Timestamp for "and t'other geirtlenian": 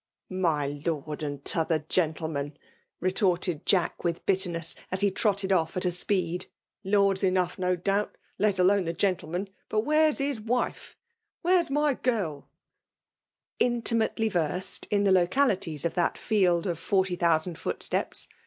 1.21-2.53